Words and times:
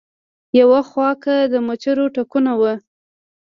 يو 0.59 0.69
خوا 0.89 1.09
کۀ 1.23 1.35
د 1.51 1.53
مچرو 1.67 2.05
ټکونه 2.15 2.51
وو 2.59 2.73